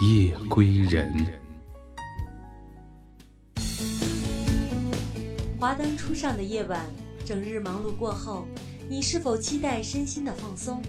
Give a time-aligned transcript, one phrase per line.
[0.00, 1.12] 夜归人。
[5.58, 6.88] 华灯初上的夜晚，
[7.26, 8.46] 整日忙碌过后，
[8.88, 10.80] 你是否期待身心的放松？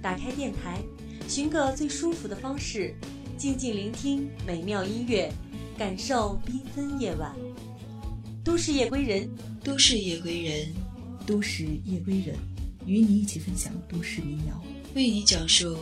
[0.00, 0.80] 打开电台，
[1.28, 2.94] 寻个最舒服的方式，
[3.36, 5.30] 静静聆听美妙音乐，
[5.76, 7.36] 感受缤纷夜晚。
[8.42, 9.28] 都市夜归人，
[9.62, 10.68] 都市夜归人，
[11.26, 12.34] 都市夜归人，
[12.86, 14.64] 与你一起分享都市民谣，
[14.94, 15.76] 为你讲述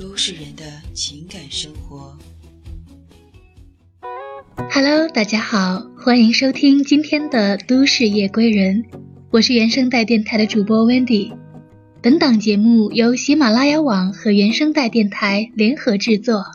[0.00, 0.64] 都市人的
[0.94, 2.16] 情感生活。
[4.70, 8.82] Hello，大家好，欢迎收听今天的《都市夜归人》，
[9.30, 11.36] 我是原声带电台的主播 Wendy。
[12.00, 16.46] 本档节目由喜马拉雅网和原声带电台联合制作。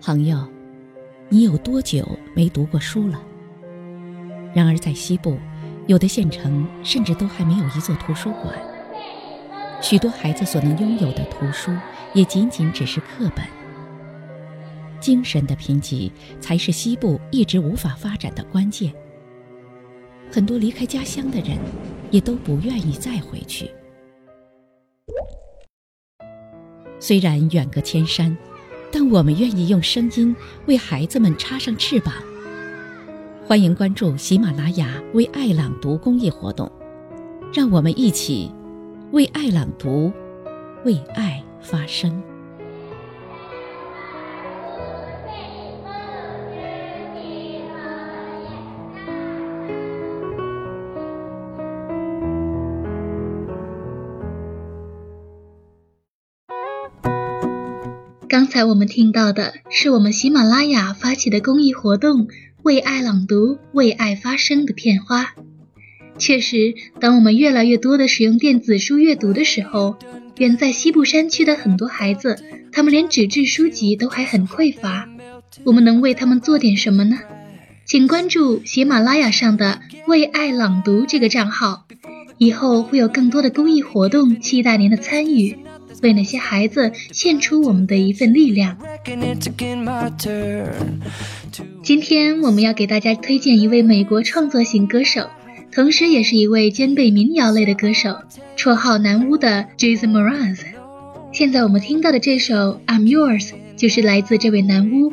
[0.00, 0.46] 朋友，
[1.28, 3.20] 你有多久没读过书了？
[4.54, 5.36] 然而在西部，
[5.88, 8.54] 有的县城甚至都还没有一座图书馆，
[9.84, 11.70] 许多孩子所能拥有的图书，
[12.14, 13.44] 也仅仅只是课本。
[14.98, 18.90] 精神的贫瘠才是西部一直无法发展的关键。
[20.32, 21.58] 很多离开家乡的人，
[22.10, 23.70] 也都不愿意再回去。
[26.98, 28.34] 虽然远隔千山，
[28.90, 32.14] 但我们愿意用声音为孩子们插上翅膀。
[33.46, 36.72] 欢迎关注喜马拉雅为爱朗读公益活动，
[37.52, 38.50] 让我们一起
[39.14, 40.12] 为爱朗读，
[40.84, 42.20] 为爱发声。
[58.28, 62.26] 刚才我们听到的是我们喜马拉雅发起的公益活动
[62.64, 65.36] “为爱朗读，为爱发声”的片花。
[66.18, 69.96] 确实，当我们越来越多的使用电子书阅读的时候，
[70.38, 72.42] 远在西部山区的很多孩子，
[72.72, 75.08] 他们连纸质书籍都还很匮乏。
[75.64, 77.18] 我们能为他们做点什么呢？
[77.84, 81.86] 请关注喜马拉雅上的“为爱朗读”这个账号，
[82.38, 85.56] 以后会有更多的公益活动期待您的参与。
[86.02, 88.76] 为那些孩子献出我们的一份力量。
[91.82, 95.30] 今天我们要给大家推荐一位美国创作型歌手，
[95.74, 98.16] 同时也是一位兼备民谣类的歌手，
[98.56, 100.60] 绰号南巫的 Jason Mraz。
[101.32, 105.12] 现在我们听到的这首 I'm Yours 就是来自这位南巫。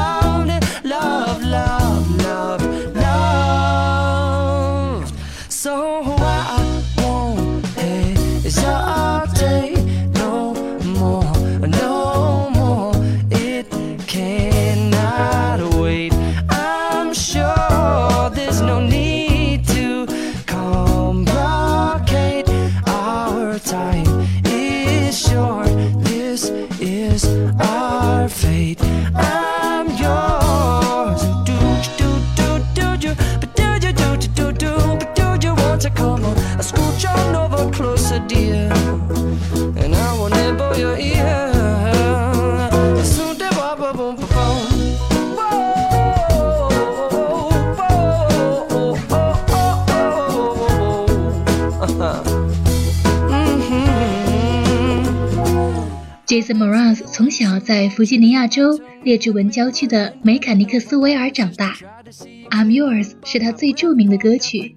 [56.25, 61.75] Jason Mraz 从小在弗吉尼亚州列治文郊区的梅坎尼克斯维尔长大，
[62.49, 64.75] 《I'm Yours》是他最著名的歌曲。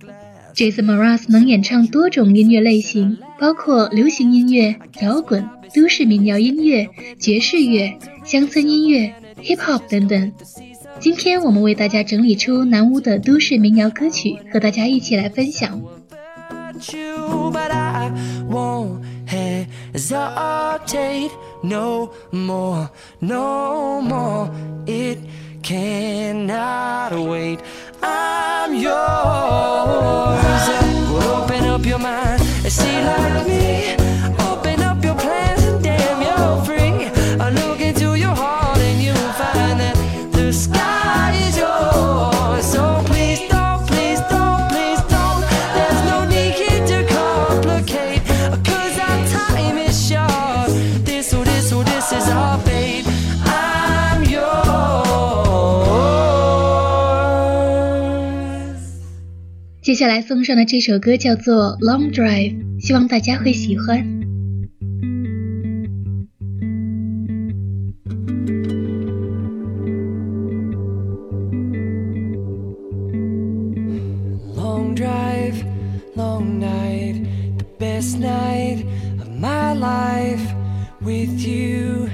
[0.55, 6.89] Jason Mraz 能演唱多种音乐类型，包括流行音乐、摇滚、都市民谣音乐、
[7.19, 7.93] 爵士乐、
[8.25, 10.33] 乡村音乐、Hip Hop 等等。
[11.01, 15.81] 今天我们为大家整理出南屋的都市民谣歌曲，和大家一起来分享。
[16.75, 18.11] want you, but I
[18.45, 20.11] won't hesitate
[21.63, 22.91] no more,
[23.21, 24.51] no more.
[24.87, 25.19] It
[25.63, 27.61] cannot wait.
[28.03, 28.95] I'm yours.
[31.25, 34.04] Open up your mind and see like me.
[59.95, 62.51] 接下来送上的这首歌叫做《Long Drive》，
[62.85, 64.05] 希望大家会喜欢。
[74.57, 75.65] Long drive,
[76.17, 77.25] long night,
[77.57, 78.85] the best night
[79.21, 80.43] of my life
[81.03, 82.09] with you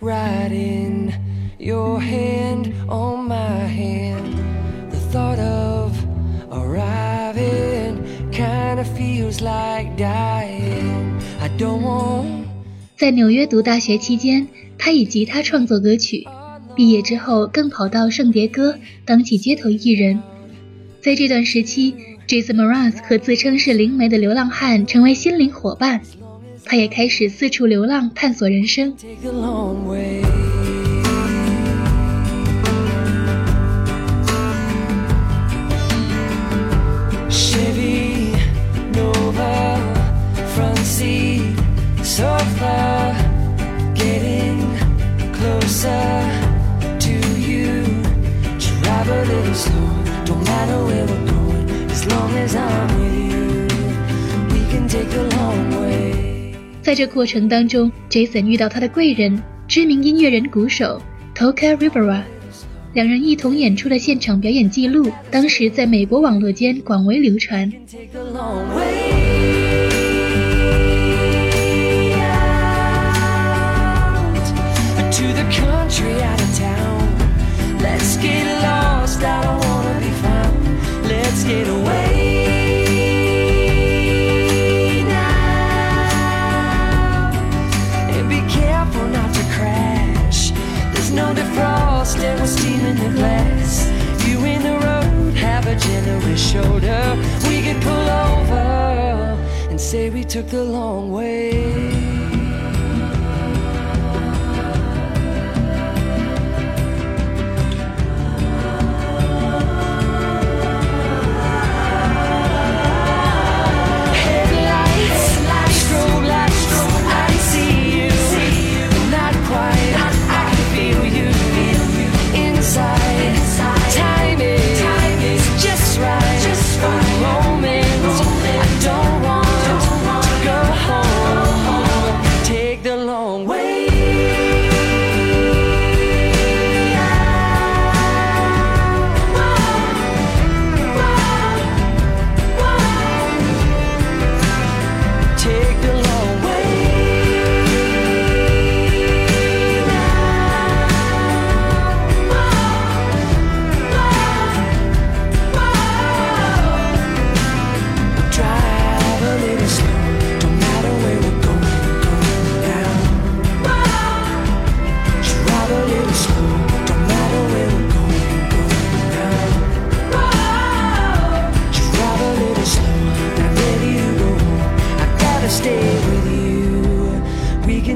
[0.00, 1.12] right in
[1.58, 4.36] your hand on my hand.
[4.92, 5.73] The thought of
[12.96, 14.46] 在纽约读大学期间，
[14.78, 16.24] 他以吉他创作歌曲。
[16.76, 20.22] 毕业之后，更跑到圣迭戈当起街头艺人。
[21.00, 21.94] 在这段时期
[22.28, 26.00] ，Jason Mraz 和自称是灵媒的流浪汉成为心灵伙伴。
[26.64, 28.94] 他也开始四处流浪，探索人生。
[56.82, 61.00] 在这过程当中，Jason 遇到他的贵人，知名音乐人鼓手
[61.34, 62.22] Toka Rivera，
[62.92, 67.72] 两人一同演出的现场表演记录，当时在美国网络间广为流传。
[99.94, 101.93] Say we took the long way.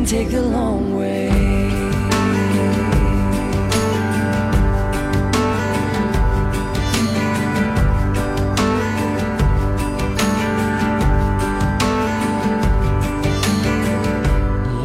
[0.07, 1.29] take the long way.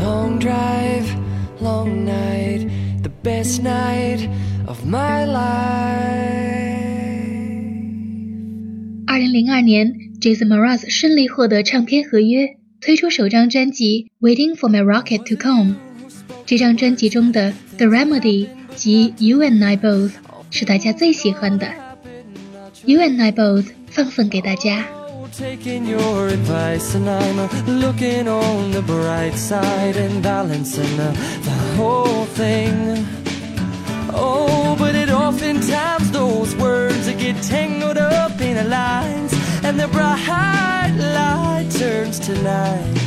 [0.02, 1.06] Long drive,
[1.60, 2.68] long night,
[3.02, 4.28] the best night
[4.66, 5.48] of my life.
[9.06, 15.72] 二零零二年，Jason Mraz 顺利获得唱片合约， 推出首张专辑《Waiting for My Rocket to Come》。
[16.46, 20.10] 这张专辑中的《The Remedy》及《You and I Both》
[20.50, 21.66] 是大家最喜欢的，《
[22.84, 24.86] You and I Both》放送给大家。
[25.38, 31.12] Taking your advice, and I'm uh, looking on the bright side and balancing uh,
[31.44, 33.06] the whole thing.
[34.12, 39.78] Oh, but it all oftentimes those words that get tangled up in the lines, and
[39.78, 40.18] the bright
[42.13, 42.99] light turns to night.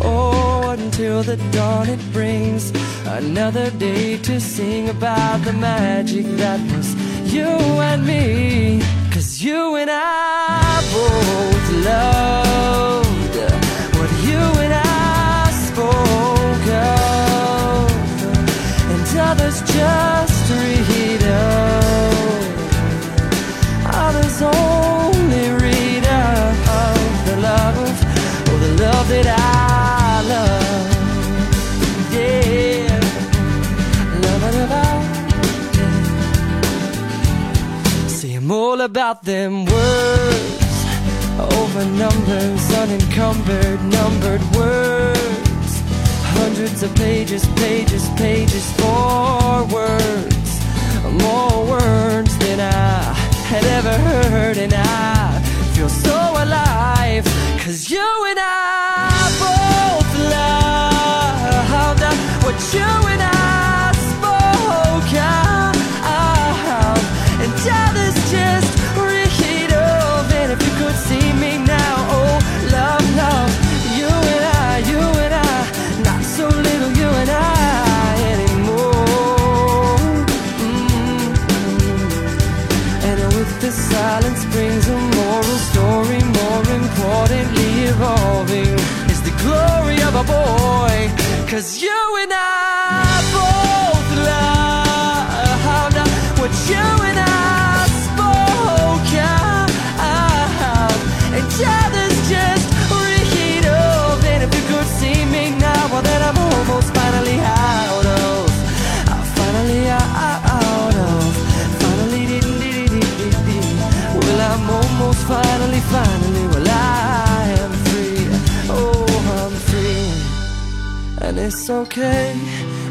[0.00, 2.72] Oh, until the dawn it brings
[3.06, 6.94] another day to sing about the magic that was
[7.32, 8.80] you and me.
[9.12, 13.36] Cause you and I both loved
[13.96, 17.90] what you and I spoke of,
[18.92, 21.68] and others just read of.
[23.94, 24.77] Others only
[38.88, 40.76] about them words
[41.56, 45.72] over numbers, unencumbered, numbered words.
[46.38, 50.50] Hundreds of pages, pages, pages for words.
[51.22, 53.02] More words than I
[53.50, 55.38] had ever heard, and I
[55.74, 57.24] feel so alive.
[57.62, 59.10] Cause you and I
[59.44, 62.02] both loved
[62.42, 63.37] what you and I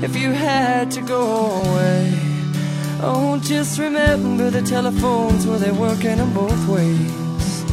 [0.04, 2.14] if you had to go away.
[3.02, 7.64] Oh, just remember the telephones were they're working in both ways.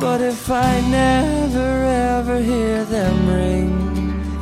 [0.00, 1.84] But if I never
[2.16, 3.70] ever hear them ring,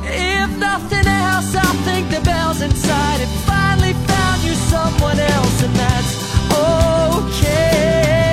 [0.03, 5.75] if nothing else, I'll think the bells inside it finally found you someone else, and
[5.75, 6.13] that's
[6.53, 8.26] okay.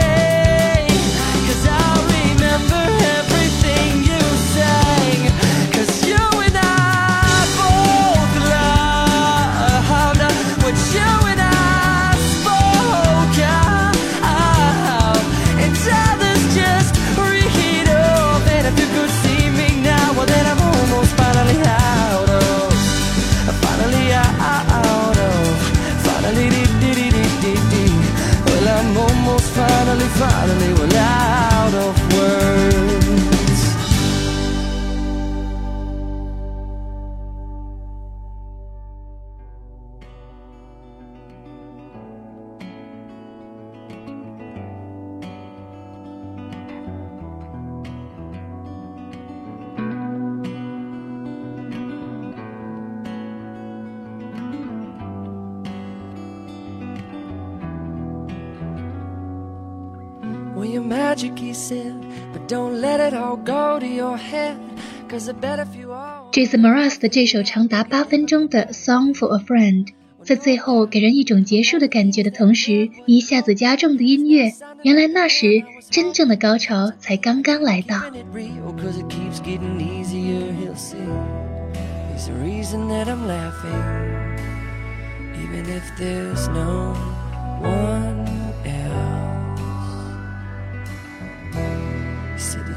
[66.33, 69.87] Jason Mraz 的这首长达八分钟的《Song for a Friend》，
[70.23, 78.01] 在最后给人一种结束的感觉的同时，一下子加重的音乐，原来那时真正的高潮才刚刚来到。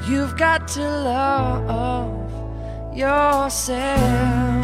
[0.10, 2.32] You've got to love
[2.96, 4.64] yourself.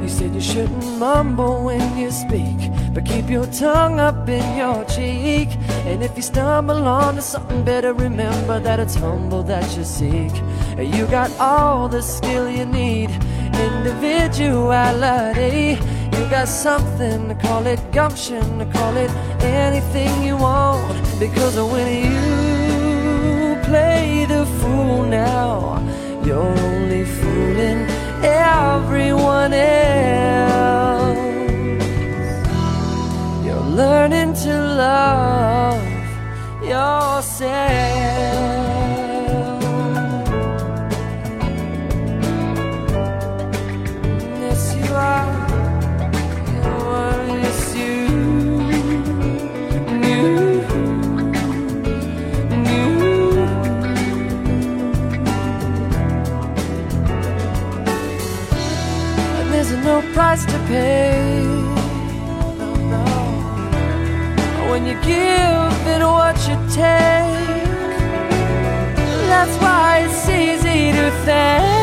[0.00, 2.56] He said you shouldn't mumble when you speak,
[2.94, 5.50] but keep your tongue up in your cheek.
[5.84, 10.32] And if you stumble onto something, better remember that it's humble that you seek.
[10.78, 13.10] You got all the skill you need,
[13.52, 15.78] individuality.
[16.12, 19.10] You got something, to call it gumption, to call it
[19.42, 21.04] anything you want.
[21.18, 25.80] Because when you play the fool now,
[26.24, 27.86] you're only fooling
[28.22, 31.18] everyone else.
[33.44, 34.52] You're learning to
[34.84, 35.82] love
[36.62, 38.59] yourself.
[60.20, 61.40] Price to pay.
[64.70, 67.64] When you give it what you take,
[69.30, 71.79] that's why it's easy to thank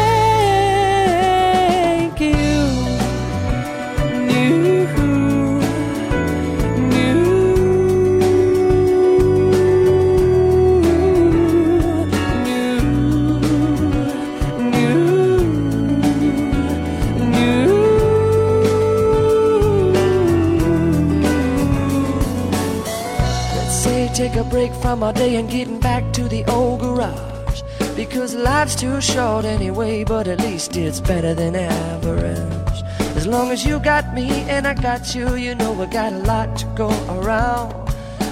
[25.03, 27.61] our day and getting back to the old garage.
[27.95, 32.83] Because life's too short anyway, but at least it's better than average.
[33.15, 36.19] As long as you got me and I got you, you know we got a
[36.19, 37.73] lot to go around.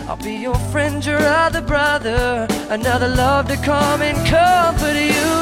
[0.08, 5.36] I'll be your friend, your other brother, another love to come and comfort you.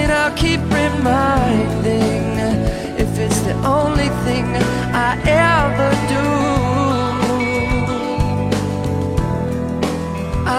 [0.00, 2.24] And I'll keep reminding
[2.98, 4.46] if it's the only thing
[4.94, 6.43] I ever do.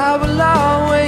[0.07, 1.04] I will always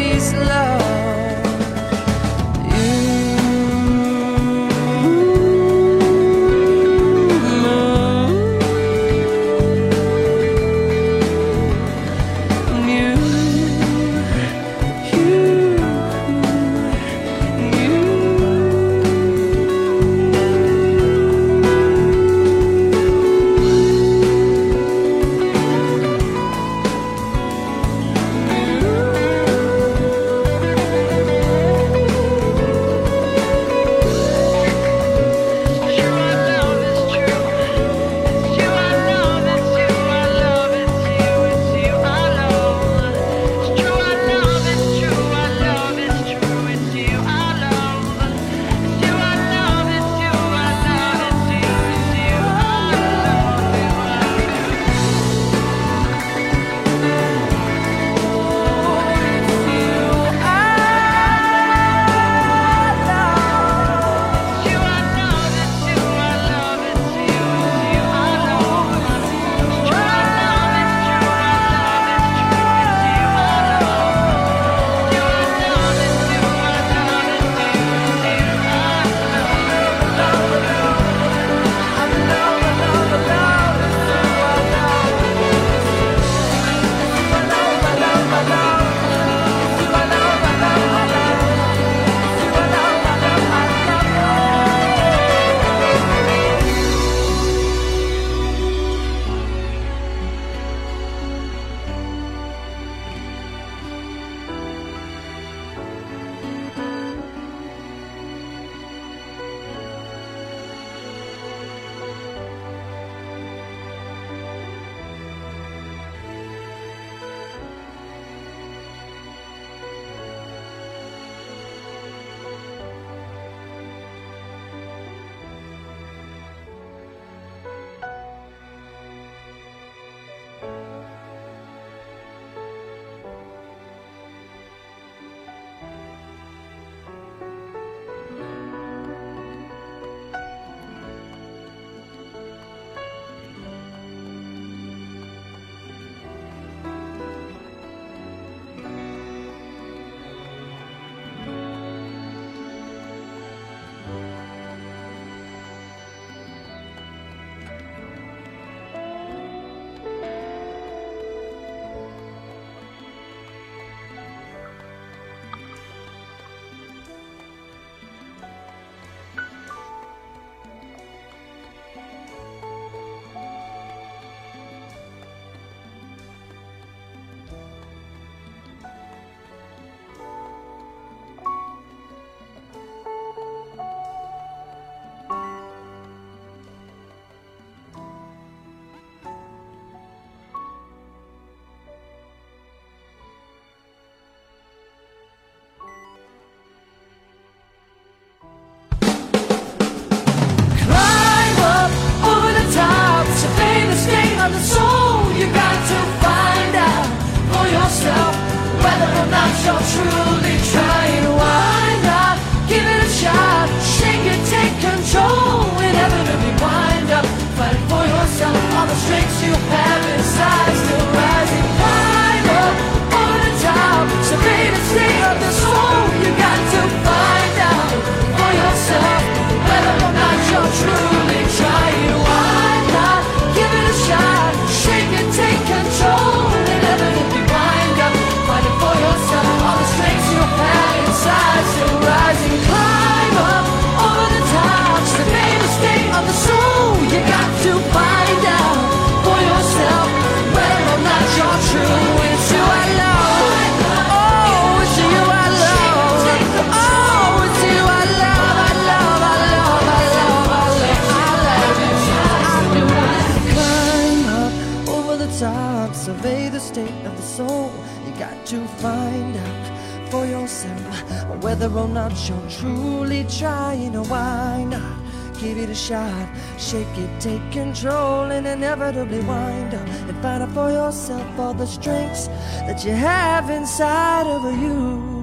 [271.48, 275.00] whether or not you're truly trying or why not.
[275.40, 276.28] Give it a shot,
[276.60, 281.66] shake it, take control, and inevitably wind up and find out for yourself all the
[281.66, 282.28] strengths
[282.68, 285.16] that you have inside of you.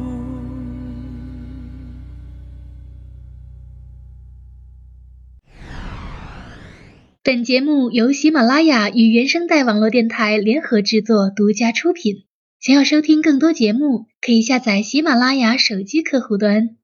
[7.22, 12.24] 本节目由喜马拉雅与原声带网络电台联合制作，独家出品。
[12.64, 16.78] 想要收听更多节目，可以下载喜马拉雅手机客户端。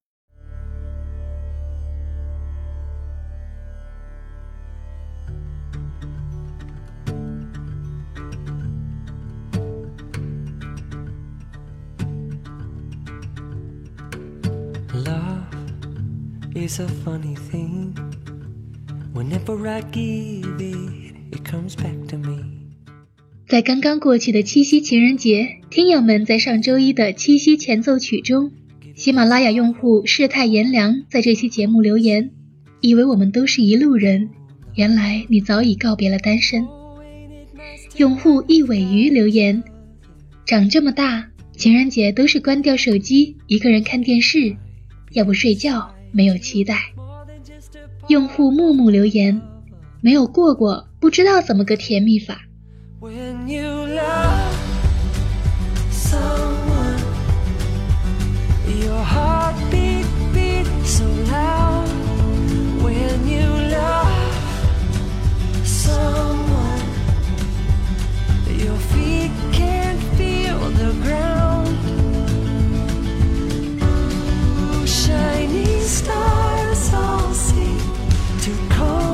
[14.93, 15.47] Love
[16.55, 17.95] is a funny thing.
[19.15, 22.50] Whenever I give it, it comes back to me.
[23.51, 28.53] 在刚刚过去的七夕情人节，听友们在上周一的七夕前奏曲中，
[28.95, 32.31] 喜马拉雅用户世态炎凉在这期节目留言，
[32.81, 34.31] 以为我们都是一路人，
[34.77, 36.65] 原来你早已告别了单身。
[37.97, 39.61] 用户一尾鱼留言：
[40.47, 44.57] 长这么大，情人节都是关掉手机，一个人看电视，
[45.11, 46.79] 要不睡觉，没有期待。
[48.07, 49.43] 用户木木留言：
[50.01, 52.43] 没有过过，不知道怎么个甜蜜法。
[53.01, 54.55] When you love
[55.91, 56.99] someone,
[58.67, 61.89] your heart beat beat so loud.
[62.85, 64.35] When you love
[65.65, 66.85] someone,
[68.65, 71.79] your feet can't feel the ground.
[73.83, 77.81] Ooh, Shiny stars all seem
[78.45, 79.10] to congregate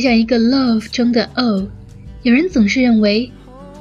[0.00, 1.68] 就像一个 love 中的 o，
[2.22, 3.30] 有人总是认为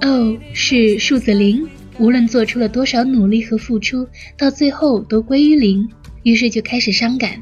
[0.02, 1.66] o 是数字零，
[1.98, 4.06] 无论做出了多少努力和付出，
[4.38, 5.88] 到最后都归于零，
[6.24, 7.42] 于是就开始伤感。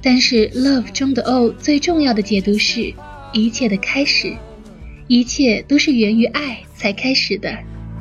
[0.00, 2.94] 但是 love 中的 o 最重要的解读是
[3.32, 4.32] 一切的开始，
[5.08, 7.50] 一切都是源于爱才开始的。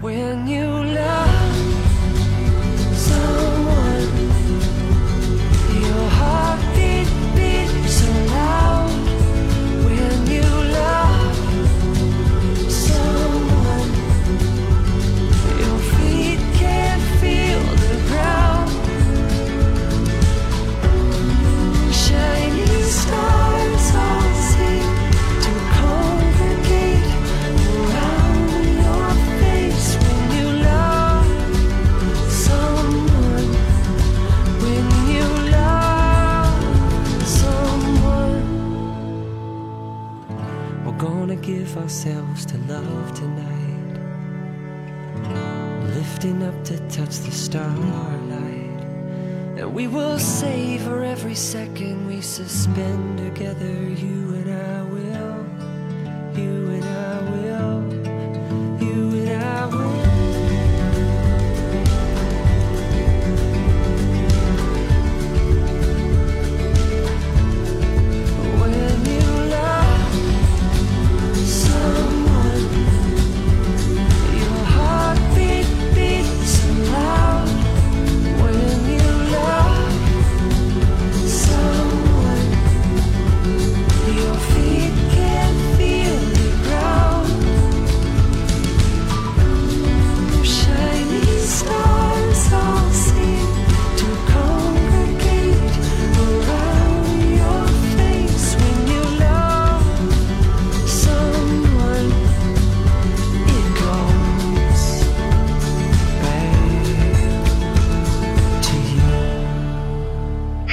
[0.04, 1.56] When you love
[2.14, 3.35] me so
[41.78, 44.00] ourselves to love tonight,
[45.96, 48.80] lifting up to touch the starlight.
[49.58, 53.85] And we will savor every second we suspend together.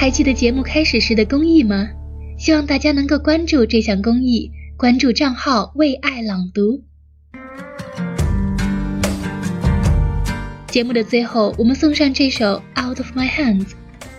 [0.02, 1.88] 还记得节目开始时的公益吗？
[2.36, 6.82] 希望大家能够关注这项公益关注账号为爱朗读
[10.66, 13.68] 节目的最后我们送上这首 out of my hands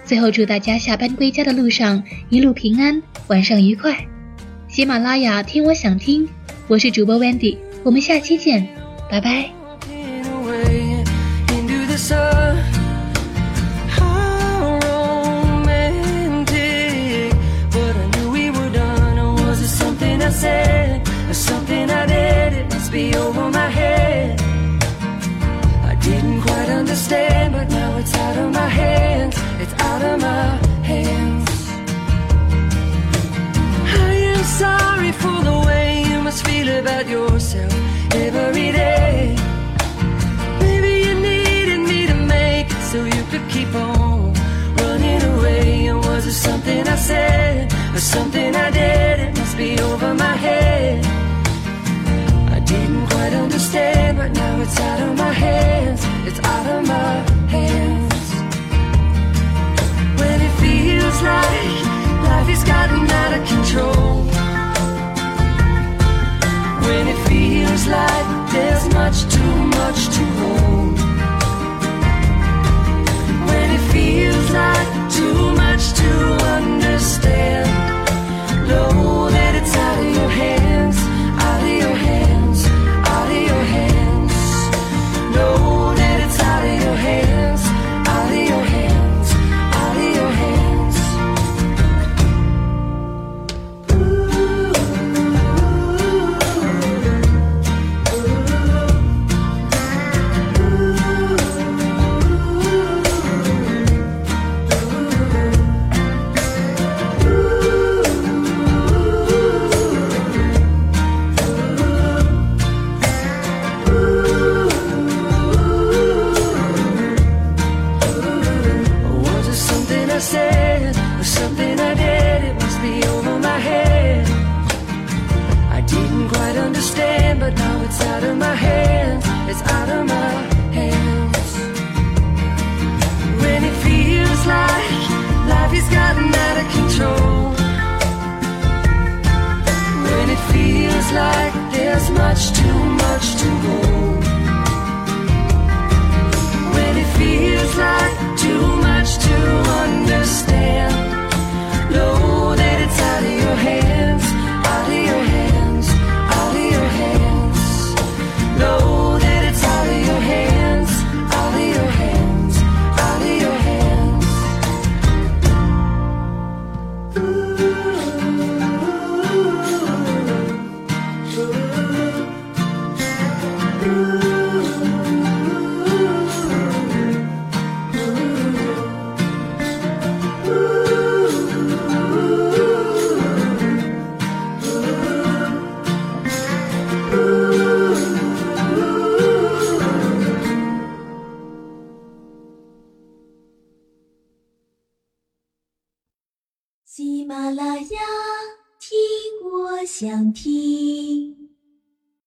[0.06, 4.08] 最后祝大家下班归家的路上一路平安晚上愉快。
[4.70, 6.26] 喜马拉雅听我想听。
[6.70, 8.66] 我是主播 wendy 我们下期见
[9.12, 9.52] 拜拜。
[20.44, 22.50] said or something I did.
[22.62, 24.30] It must be over my head.
[25.92, 29.36] I didn't quite understand, but now it's out of my hands.
[29.64, 30.46] It's out of my
[30.92, 31.52] hands.
[34.10, 37.74] I am sorry for the way you must feel about yourself
[38.28, 39.36] every day.
[40.64, 44.34] Maybe you needed me to make it so you could keep on
[44.82, 45.90] running away.
[45.92, 48.93] Or was it something I said or something I did?
[68.52, 70.53] there's much too much to hold.